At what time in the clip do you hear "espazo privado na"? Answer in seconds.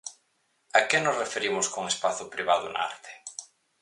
1.93-2.81